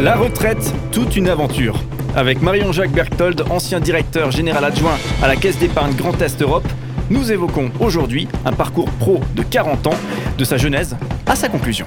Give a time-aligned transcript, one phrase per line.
[0.00, 1.82] La retraite, toute une aventure.
[2.16, 6.66] Avec Marion-Jacques Berthold, ancien directeur général adjoint à la Caisse d'épargne Grand Est Europe,
[7.10, 9.94] nous évoquons aujourd'hui un parcours pro de 40 ans,
[10.38, 10.96] de sa genèse
[11.26, 11.86] à sa conclusion.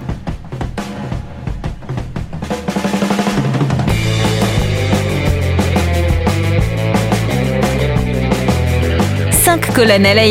[9.31, 10.23] Cinq colonnes à la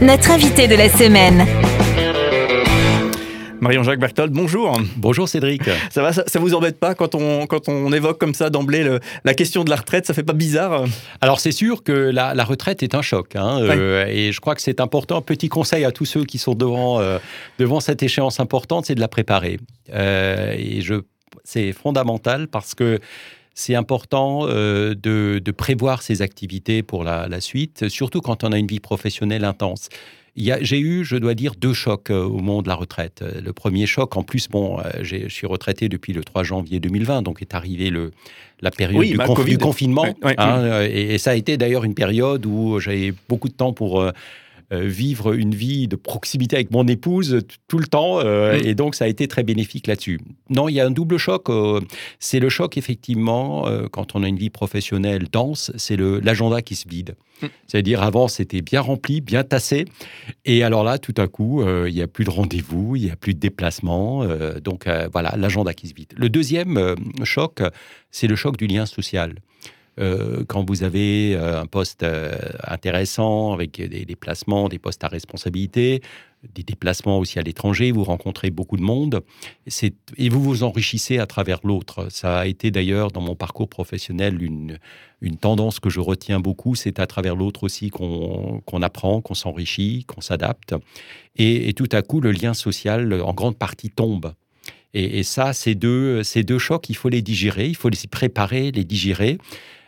[0.00, 1.46] notre invité de la semaine.
[3.64, 4.78] Marion-Jacques Berthold, bonjour.
[4.98, 5.62] Bonjour Cédric.
[5.90, 8.86] Ça va, ça, vous embête pas quand on, quand on évoque comme ça d'emblée
[9.24, 10.84] la question de la retraite Ça fait pas bizarre?
[11.22, 13.36] Alors c'est sûr que la, retraite est un choc.
[13.36, 15.22] Hein, euh, et je crois que c'est important.
[15.22, 17.18] Petit conseil à tous ceux qui sont devant, euh,
[17.58, 19.58] devant cette échéance importante, c'est de la préparer.
[19.94, 20.96] Euh, et je,
[21.42, 22.98] c'est fondamental parce que
[23.54, 28.58] c'est important de, de, prévoir ses activités pour la, la suite, surtout quand on a
[28.58, 29.88] une vie professionnelle intense.
[30.36, 33.22] J'ai eu, je dois dire, deux chocs euh, au moment de la retraite.
[33.22, 36.80] Euh, le premier choc, en plus, bon, euh, je suis retraité depuis le 3 janvier
[36.80, 38.10] 2020, donc est arrivé le,
[38.60, 39.04] la période
[39.44, 40.06] du, confinement.
[40.24, 44.04] Hein, et, ça a été d'ailleurs une période où j'avais beaucoup de temps pour
[44.70, 48.20] vivre une vie de proximité avec mon épouse tout le temps.
[48.20, 48.66] Euh, mm.
[48.66, 50.20] Et donc, ça a été très bénéfique là-dessus.
[50.50, 51.48] Non, il y a un double choc.
[51.48, 51.80] Euh,
[52.18, 56.88] c'est le choc, effectivement, quand on a une vie professionnelle dense, c'est l'agenda qui se
[56.88, 57.16] vide.
[57.42, 57.46] Mm.
[57.66, 59.86] C'est-à-dire, avant, c'était bien rempli, bien tassé.
[60.44, 63.16] Et alors là, tout à coup, il n'y a plus de rendez-vous, il n'y a
[63.16, 64.24] plus de déplacements.
[64.62, 66.12] donc, voilà, l'agenda qui se vide.
[66.16, 67.62] Le deuxième choc,
[68.10, 69.34] c'est le choc du lien social.
[70.00, 75.08] Euh, quand vous avez euh, un poste euh, intéressant avec des déplacements, des postes à
[75.08, 76.02] responsabilité,
[76.52, 79.22] des déplacements aussi à l'étranger, vous rencontrez beaucoup de monde
[80.18, 82.08] et vous vous enrichissez à travers l'autre.
[82.10, 84.78] Ça a été d'ailleurs dans mon parcours professionnel une,
[85.40, 90.20] tendance que je retiens beaucoup, c'est à travers l'autre aussi qu'on apprend, qu'on s'enrichit, qu'on
[90.20, 90.74] s'adapte.
[91.36, 94.34] Et, tout à coup, le lien social en grande partie tombe.
[94.92, 98.06] Et, et ça, ces deux, ces deux chocs, il faut les digérer, il faut les
[98.10, 99.38] préparer, les digérer.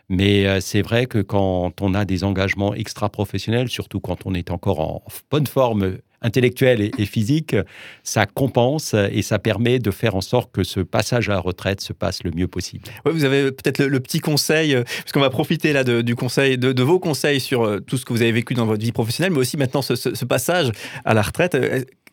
[0.08, 4.50] Mais euh, c'est vrai que quand on a des engagements extra-professionnels, surtout quand on est
[4.50, 7.54] encore en bonne forme intellectuelle et, physique,
[8.02, 11.80] ça compense et ça permet de faire en sorte que ce passage à la retraite
[11.80, 12.84] se passe le mieux possible.
[13.04, 16.82] vous avez peut-être le, petit conseil, euh, puisqu'on va profiter là de, du conseil, de,
[16.82, 19.40] vos conseils sur euh, tout ce que vous avez vécu dans votre vie professionnelle, mais
[19.40, 20.72] aussi maintenant ce, passage
[21.04, 21.56] à la retraite.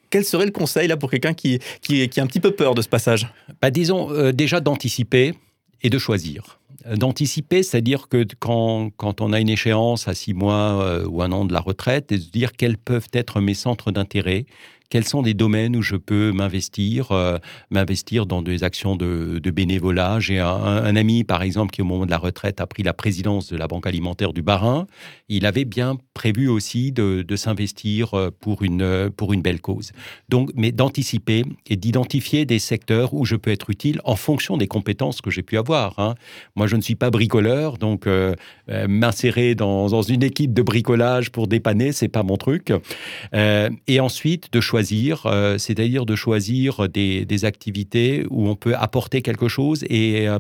[0.10, 2.76] Quel serait le conseil là pour quelqu'un qui, qui, qui, a un petit peu peur
[2.76, 3.28] de ce passage?
[3.62, 5.34] Bah, Disons déjà d'anticiper
[5.82, 10.82] et de choisir d'anticiper, c'est-à-dire que quand, quand, on a une échéance à six mois
[10.82, 13.54] euh, ou un an de la retraite, et de se dire quels peuvent être mes
[13.54, 14.46] centres d'intérêt,
[14.94, 17.40] quels sont des domaines où je peux m'investir, euh,
[17.72, 20.20] m'investir dans des actions de, bénévolat?
[20.20, 23.52] J'ai un, ami, par exemple, qui au moment de la retraite a pris la présidence
[23.52, 24.86] de la Banque alimentaire du Barin.
[25.30, 29.94] Il avait bien prévu aussi de, s'investir euh, pour une, pour une belle cause.
[30.30, 34.68] Donc, mais d'anticiper et d'identifier des secteurs où je peux être utile en fonction des
[34.68, 35.98] compétences que j'ai pu avoir.
[35.98, 36.14] Hein.
[36.56, 38.36] Moi, je ne suis pas bricoleur, donc euh,
[38.68, 42.72] m'insérer dans, dans, une équipe de bricolage pour dépanner, c'est pas mon truc.
[43.34, 49.48] et ensuite, de choisir euh, c'est-à-dire de choisir des, activités où on peut apporter quelque
[49.48, 50.38] chose et, euh,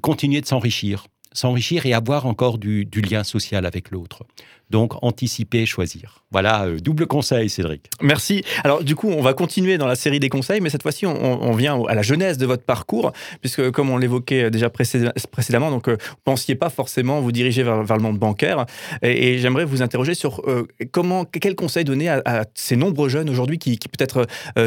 [0.00, 1.06] continuer de s'enrichir.
[1.32, 4.24] S'enrichir et avoir encore du lien social avec l'autre.
[4.70, 6.24] Donc, anticiper, choisir.
[6.30, 7.88] Voilà, euh, double conseil, Cédric.
[8.02, 8.44] Merci.
[8.64, 11.52] Alors, du coup, on va continuer dans la série des conseils, mais cette fois-ci, on,
[11.52, 15.92] vient à la genèse de votre parcours, puisque, comme on l'évoquait déjà précédemment, donc, euh,
[15.92, 18.66] vous ne pensiez pas forcément vous diriger vers, le monde bancaire.
[19.02, 23.58] Et, j'aimerais vous interroger sur euh, comment, quel conseil donner à, ces nombreux jeunes aujourd'hui
[23.58, 24.26] qui, peut-être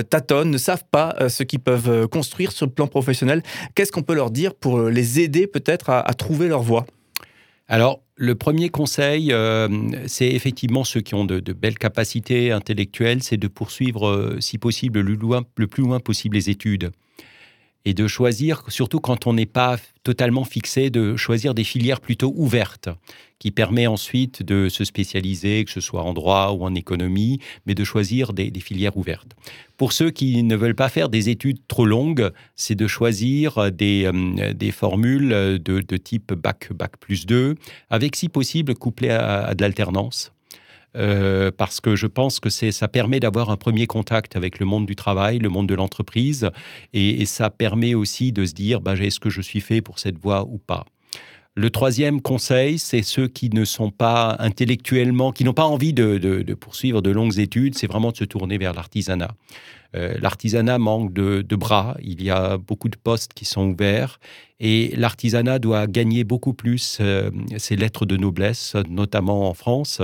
[0.09, 3.43] tâtonnent, ne savent pas ce qu'ils peuvent construire sur le plan professionnel.
[3.75, 6.85] Qu'est-ce qu'on peut leur dire pour les aider peut-être à trouver leur voie?
[7.71, 9.67] Alors, le premier conseil, euh,
[10.05, 14.99] c'est effectivement ceux qui ont de, belles capacités intellectuelles, c'est de poursuivre, euh, si possible,
[15.01, 15.17] le,
[15.55, 16.91] le, plus loin possible les études.
[17.85, 22.33] Et de choisir, surtout quand on n'est pas totalement fixé, de choisir des filières plutôt
[22.35, 22.89] ouvertes
[23.41, 27.73] qui permet ensuite de se spécialiser, que ce soit en droit ou en économie, mais
[27.73, 29.31] de choisir des, filières ouvertes.
[29.77, 34.05] Pour ceux qui ne veulent pas faire des études trop longues, c'est de choisir des,
[34.05, 35.29] euh, formules
[35.59, 37.55] de, type bac, bac plus 2,
[37.89, 40.31] avec si possible couplé à, de l'alternance.
[40.97, 44.85] Euh, parce que je pense que ça permet d'avoir un premier contact avec le monde
[44.85, 46.49] du travail, le monde de l'entreprise,
[46.93, 50.17] et, ça permet aussi de se dire, bah, est-ce que je suis fait pour cette
[50.17, 50.85] voie ou pas?
[51.55, 56.53] Le troisième conseil, c'est ceux qui ne sont pas intellectuellement, qui n'ont pas envie de,
[56.53, 59.31] poursuivre de longues études, c'est vraiment de se tourner vers l'artisanat.
[59.95, 64.19] Euh, l'artisanat manque de, bras, il y a beaucoup de postes qui sont ouverts
[64.59, 70.01] et l'artisanat doit gagner beaucoup plus euh, ses lettres de noblesse, notamment en France,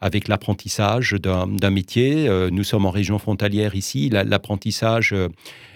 [0.00, 2.28] avec l'apprentissage d'un métier.
[2.28, 5.14] Euh, nous sommes en région frontalière ici, l'apprentissage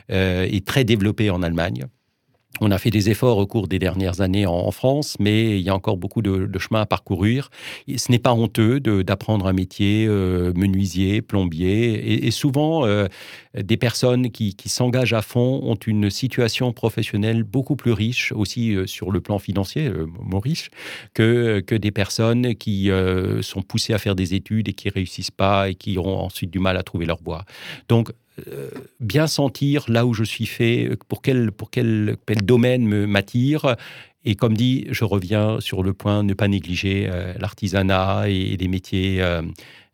[0.09, 1.87] est très développé en Allemagne.
[2.61, 5.71] On a fait des efforts au cours des dernières années en, France, mais il y
[5.71, 7.51] a encore beaucoup de, chemin à parcourir.
[7.89, 13.07] ce n'est pas honteux d'apprendre un métier euh, menuisier, plombier, et, souvent euh,
[13.57, 18.87] des personnes qui, s'engagent à fond ont une situation professionnelle beaucoup plus riche, aussi euh,
[18.87, 19.91] sur le plan financier,
[20.21, 20.71] moins riche,
[21.13, 22.91] que, que des personnes qui
[23.43, 26.61] sont poussées à faire des études et qui réussissent pas et qui auront ensuite du
[26.61, 27.45] mal à trouver leur voie.
[27.89, 28.13] Donc
[28.49, 28.71] euh,
[29.01, 33.77] bien sentir là où je suis fait, pour quel, pour quel, quel domaine m'attire.
[34.25, 38.69] Et comme dit, je reviens sur le point ne pas négliger euh, l'artisanat et, les
[38.69, 39.43] métiers, euh,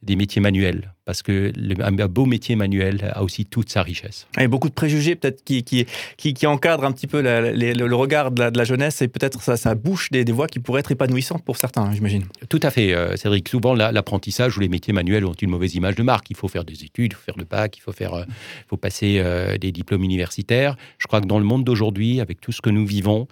[0.03, 4.29] des métiers manuels parce que le, un beau métier manuel a aussi toute sa richesse.
[4.37, 5.85] Il y a beaucoup de préjugés peut-être qui, qui,
[6.17, 10.11] qui, encadrent un petit peu le, regard de la, jeunesse et peut-être ça, ça bouche
[10.13, 12.27] des, des, voies qui pourraient être épanouissantes pour certains, hein, j'imagine.
[12.49, 13.49] Tout à fait, euh, Cédric.
[13.49, 16.31] Souvent, l'apprentissage ou les métiers manuels ont une mauvaise image de marque.
[16.31, 18.25] Il faut faire des études, il faut faire le bac, il faut, faire, euh,
[18.69, 20.77] faut passer euh, des diplômes universitaires.
[20.99, 23.27] Je crois que dans le monde d'aujourd'hui, avec tout ce que nous vivons,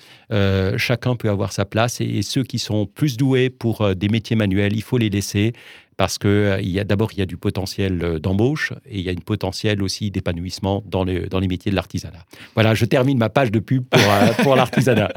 [0.79, 4.35] chacun peut avoir sa place et, et ceux qui sont plus doués pour des métiers
[4.35, 5.53] manuels, il faut les laisser
[5.99, 8.99] parce que euh, il y a d'abord il y a du potentiel euh, d'embauche et
[8.99, 12.25] il y a une potentiel aussi d'épanouissement dans, dans les métiers de l'artisanat.
[12.55, 15.11] Voilà, je termine ma page de pub pour, euh, pour l'artisanat.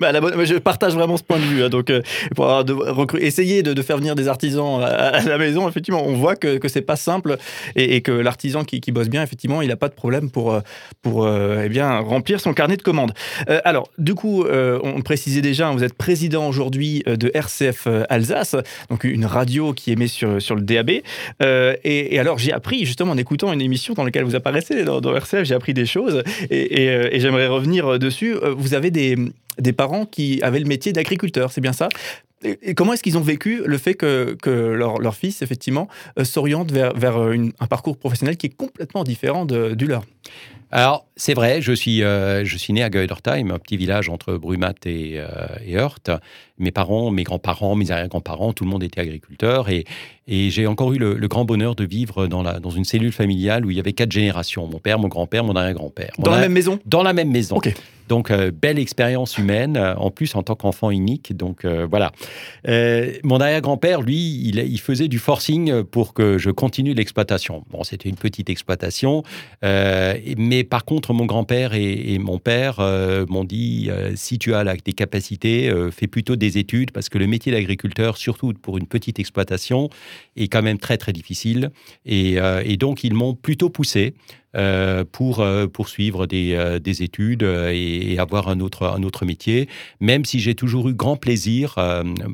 [0.00, 0.12] bah,
[0.44, 1.64] je partage vraiment ce point de vue.
[1.64, 1.92] Hein, donc,
[2.36, 6.58] pour de, essayer de, faire venir des artisans à, la maison, effectivement, on voit que,
[6.58, 7.36] que c'est pas simple
[7.74, 10.60] et, que l'artisan qui, qui, bosse bien, effectivement, il n'a pas de problème pour,
[11.02, 13.12] pour eh bien, remplir son carnet de commandes.
[13.64, 18.54] alors, du coup, on précisait déjà, vous êtes président aujourd'hui de RCF Alsace,
[18.90, 20.90] donc une radio qui émet sur sur, le DAB.
[21.42, 25.00] Euh, et, alors, j'ai appris, justement, en écoutant une émission dans laquelle vous apparaissez dans,
[25.00, 28.34] RCF, j'ai appris des choses et, euh, j'aimerais revenir dessus.
[28.34, 31.88] Euh, vous avez des parents qui avaient le métier d'agriculteur, c'est bien ça?
[32.42, 35.88] Et comment est-ce qu'ils ont vécu le fait que, que leur, leur, fils, effectivement,
[36.22, 40.04] s'oriente vers, vers un parcours professionnel qui est complètement différent de, du leur?
[40.72, 44.74] Alors, c'est vrai, je suis, je suis né à Geudertheim, un petit village entre Brumat
[44.86, 45.20] et,
[45.66, 46.10] et Heurt
[46.60, 49.68] mes parents, mes grands-parents, mes arrière-grands-parents, tout le monde était agriculteur.
[49.70, 49.84] Et,
[50.28, 53.64] et j'ai encore eu le, grand bonheur de vivre dans, la, dans une cellule familiale
[53.64, 56.12] où il y avait quatre générations mon père, mon grand-père, mon arrière-grand-père.
[56.18, 56.78] Dans la même maison?
[56.86, 57.58] Dans la même maison.
[58.10, 61.36] Donc, euh, belle expérience humaine, euh, en plus en tant qu'enfant unique.
[61.36, 62.10] Donc, euh, voilà.
[63.22, 67.62] mon arrière-grand-père, lui, il, faisait du forcing pour que je continue l'exploitation.
[67.70, 69.22] Bon, c'était une petite exploitation.
[69.62, 72.80] mais par contre, mon grand-père et, mon père
[73.28, 77.52] m'ont dit si tu as des capacités, fais plutôt des études parce que le métier
[77.52, 79.88] d'agriculteur, surtout pour une petite exploitation,
[80.36, 81.70] est quand même très très difficile.
[82.06, 82.38] Et,
[82.76, 84.14] donc ils m'ont plutôt poussé
[85.12, 89.68] pour euh, poursuivre des, euh, des études et, avoir un autre, un autre métier,
[90.00, 91.76] même si j'ai toujours eu grand plaisir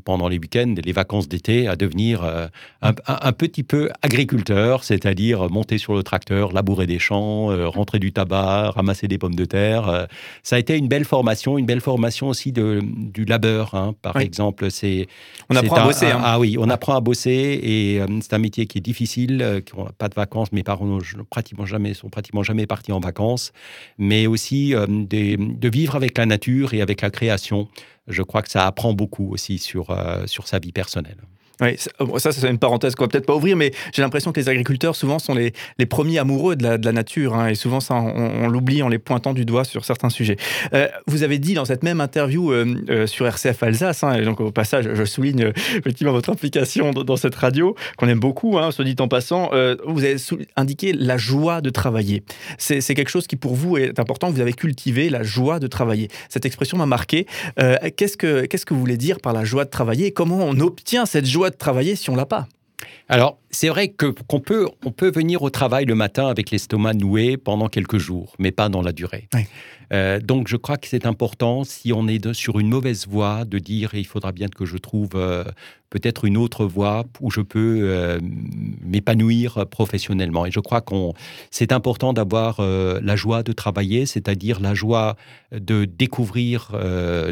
[0.04, 5.78] pendant les week-ends, les vacances d'été, à devenir un, un, petit peu agriculteur, c'est-à-dire monter
[5.78, 10.08] sur le tracteur, labourer des champs, rentrer du tabac, ramasser des pommes de terre.
[10.42, 13.94] ça a été une belle formation, une belle formation aussi de, du labeur, hein.
[14.02, 14.70] par exemple.
[14.70, 15.06] C'est,
[15.50, 16.06] on apprend à bosser.
[16.06, 16.20] Hein.
[16.24, 19.92] Ah oui, on apprend à bosser et c'est un métier qui est difficile, qui n'a
[19.96, 20.50] pas de vacances.
[20.50, 23.53] Mes parents n'ont pratiquement jamais pratiquement jamais partis en vacances,
[23.99, 27.69] mais aussi euh, de vivre avec la nature et avec la création.
[28.08, 31.19] Je crois que ça apprend beaucoup aussi sur, euh, sur sa vie personnelle.
[31.61, 34.38] Oui, euh, ça, c'est une parenthèse qu'on va peut-être pas ouvrir, mais j'ai l'impression que
[34.38, 37.35] les agriculteurs, souvent, sont les, les premiers amoureux de la, nature.
[37.35, 40.37] Hein, et souvent, ça, on, l'oublie en les pointant du doigt sur certains sujets.
[40.75, 44.40] Euh, vous avez dit dans cette même interview euh, sur RCF Alsace, hein, et donc
[44.40, 48.85] au passage, je souligne effectivement votre implication dans, cette radio, qu'on aime beaucoup, hein, soit
[48.85, 49.50] dit en passant.
[49.87, 50.16] vous avez
[50.57, 52.23] indiqué la joie de travailler.
[52.59, 54.30] C'est quelque chose qui, pour vous, est important.
[54.30, 56.09] Vous avez cultivé la joie de travailler.
[56.28, 57.26] Cette expression m'a marqué.
[57.57, 61.26] Que Qu'est-ce que vous voulez dire par la joie de travailler Comment on obtient cette
[61.26, 62.47] joie de travailler si on l'a pas
[63.09, 66.95] alors, c'est vrai que qu'on peut, on peut venir au travail le matin avec l'estomac
[66.95, 69.29] noué pendant quelques jours, mais pas dans la durée.
[69.93, 73.59] Euh, donc, je crois que c'est important, si on est sur une mauvaise voie, de
[73.59, 75.45] dire il faudra bien que je trouve euh,
[75.91, 78.19] peut-être une autre voie où je peux euh,
[78.83, 80.45] m'épanouir professionnellement.
[80.45, 81.15] Et je crois qu'on
[81.53, 85.17] c'est important d'avoir la joie de travailler, c'est-à-dire la joie
[85.53, 86.73] de découvrir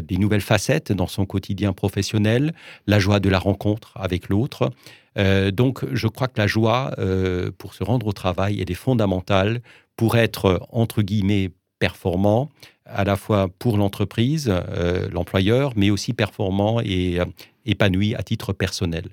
[0.07, 2.53] des nouvelles facettes dans son quotidien professionnel,
[2.87, 4.71] la joie de la rencontre avec l'autre.
[5.17, 8.75] Euh, donc, je crois que la joie, euh, pour se rendre au travail, elle est
[8.75, 9.61] fondamentale
[9.95, 12.49] pour être, entre guillemets, performant,
[12.85, 17.19] à la fois pour l'entreprise, euh, l'employeur, mais aussi performant et
[17.65, 19.05] épanoui à titre personnel.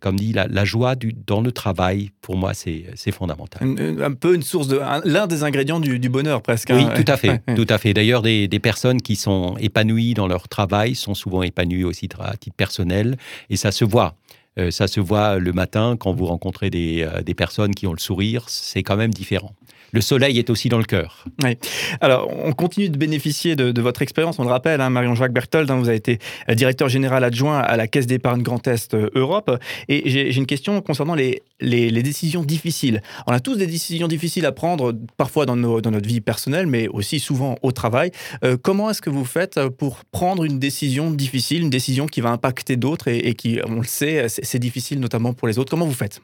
[0.00, 3.62] comme dit, la, joie du, dans le travail, pour moi, c'est fondamental.
[4.00, 4.80] Un, peu une source de.
[5.04, 6.70] l'un des ingrédients du, bonheur, presque.
[6.72, 6.94] Oui, hein.
[6.94, 7.42] tout à fait.
[7.54, 7.92] tout à fait.
[7.92, 12.36] D'ailleurs, des, des, personnes qui sont épanouies dans leur travail sont souvent épanouies aussi à
[12.36, 13.16] titre personnel,
[13.50, 14.14] et ça se voit.
[14.58, 18.00] Euh, ça se voit le matin quand vous rencontrez euh, des, personnes qui ont le
[18.00, 19.54] sourire, c'est quand même différent.
[19.92, 21.24] Le soleil est aussi dans le cœur.
[21.42, 21.56] Oui.
[22.00, 24.38] Alors, on continue de bénéficier de, votre expérience.
[24.38, 26.18] On le rappelle, hein, Marion-Jacques Berthold, hein, vous avez été
[26.48, 29.50] euh, directeur général adjoint à la Caisse d'épargne Grand Est euh, Europe.
[29.88, 33.02] Et j'ai une question concernant les, les, décisions difficiles.
[33.26, 36.88] On a tous des décisions difficiles à prendre, parfois dans, dans notre vie personnelle, mais
[36.88, 38.10] aussi souvent au travail.
[38.44, 42.30] Euh, comment est-ce que vous faites pour prendre une décision difficile, une décision qui va
[42.30, 45.70] impacter d'autres et, et qui, on le sait, c'est difficile notamment pour les autres?
[45.70, 46.20] Comment vous faites?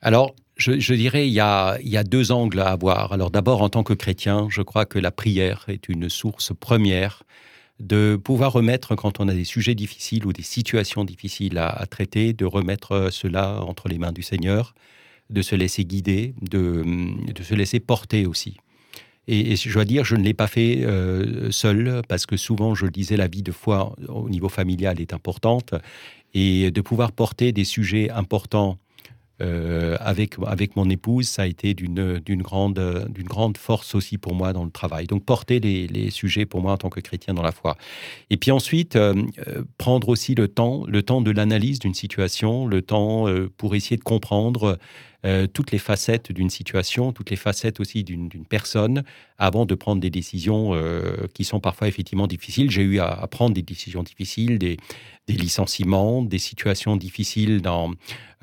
[0.00, 3.12] Alors, je, dirais il y, a, deux angles à avoir.
[3.12, 7.22] Alors d'abord, en tant que chrétien, je crois que la prière est une source première
[7.80, 12.32] de pouvoir remettre, quand on a des sujets difficiles ou des situations difficiles à, traiter,
[12.32, 14.74] de remettre cela entre les mains du Seigneur,
[15.30, 16.84] de se laisser guider, de,
[17.32, 18.56] de se laisser porter aussi.
[19.28, 22.86] Et, je dois dire, je ne l'ai pas fait euh, seul, parce que souvent, je
[22.86, 25.74] le disais, la vie de foi au niveau familial est importante,
[26.34, 28.78] et de pouvoir porter des sujets importants
[29.40, 34.34] euh, avec, avec mon épouse, ça a été d'une grande, d'une grande force aussi pour
[34.34, 35.06] moi dans le travail.
[35.06, 37.76] Donc porter les, les, sujets pour moi en tant que chrétien dans la foi.
[38.30, 39.14] Et puis ensuite, euh,
[39.46, 43.26] euh, prendre aussi le temps, le temps de l'analyse d'une situation, le temps
[43.56, 44.78] pour essayer de comprendre
[45.26, 49.02] euh, toutes les facettes d'une situation, toutes les facettes aussi d'une personne,
[49.36, 52.70] avant de prendre des décisions euh, qui sont parfois effectivement difficiles.
[52.70, 54.76] J'ai eu à, prendre des décisions difficiles, des,
[55.26, 57.90] licenciements, des situations difficiles dans,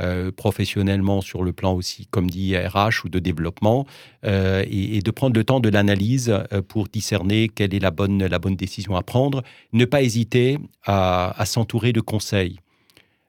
[0.01, 3.85] euh, professionnellement sur le plan aussi, comme dit RH ou de développement,
[4.23, 8.57] et, de prendre le temps de l'analyse pour discerner quelle est la bonne, la bonne
[8.57, 9.43] décision à prendre.
[9.71, 12.59] Ne pas hésiter à s'entourer de conseils,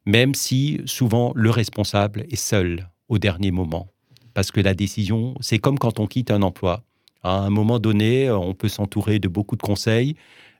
[0.04, 3.88] même si souvent le responsable est seul au dernier moment.
[4.34, 6.82] Parce que la décision, c'est comme quand on quitte un emploi.
[7.22, 10.14] À un moment donné, on peut s'entourer de beaucoup de conseils,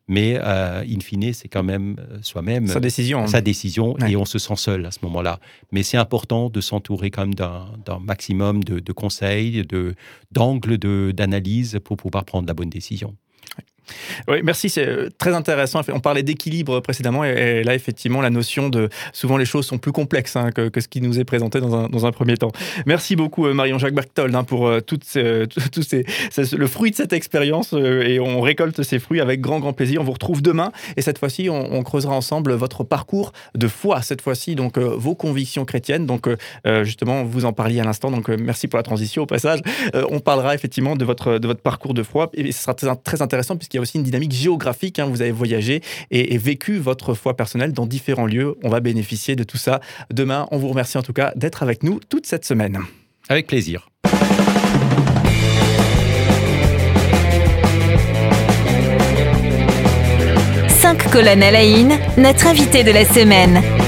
[0.09, 4.25] mais euh, in fine, c'est quand même euh, soi-même sa décision, sa décision et on
[4.25, 5.41] se sent seul à ce moment-là.
[5.73, 9.63] Mais c'est important de s'entourer quand même d'un maximum de, de conseils,
[10.33, 10.79] d'angles
[11.13, 13.17] d'analyse pour pouvoir prendre la bonne décision.
[14.29, 15.81] Oui, merci, c'est euh, très intéressant.
[15.93, 19.93] On parlait d'équilibre précédemment, et, là, effectivement, la notion de souvent les choses sont plus
[19.93, 22.53] complexes hein, que, ce qui nous est présenté dans un, premier temps.
[22.87, 28.19] Merci beaucoup, euh, Marion-Jacques Berthold, hein, pour euh, tout le fruit de cette expérience, et
[28.21, 30.01] on récolte ces fruits avec grand, grand plaisir.
[30.01, 34.21] On vous retrouve demain, et cette fois-ci, on, creusera ensemble votre parcours de foi, cette
[34.21, 36.07] fois-ci, donc vos convictions chrétiennes.
[36.07, 36.29] Donc,
[36.83, 39.61] justement, vous en parliez à l'instant, donc merci pour la transition au passage.
[40.11, 43.23] on parlera effectivement de votre, de votre parcours de foi, et ce sera très, très
[43.23, 44.99] intéressant puisqu'il y a aussi une dynamique géographique.
[44.99, 45.07] Hein.
[45.07, 48.57] vous avez voyagé et, vécu votre foi personnelle dans différents lieux.
[48.63, 49.81] On va bénéficier de tout ça
[50.13, 50.47] demain.
[50.51, 52.81] On vous remercie en tout cas d'être avec nous toute cette semaine.
[53.29, 53.89] Avec plaisir.
[60.69, 61.65] Cinq colonnes à la
[62.17, 63.86] notre invité de la semaine.